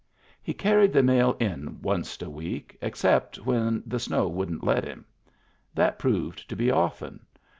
[0.41, 5.05] He carried the mail in wunst a week, except when the snow wouldn't let him.
[5.75, 7.19] That proved to be often.